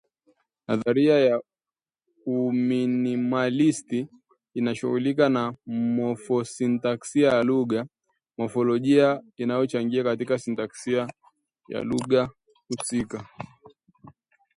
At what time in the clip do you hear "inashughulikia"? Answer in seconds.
4.53-5.53